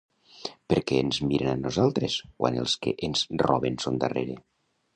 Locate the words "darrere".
4.05-4.39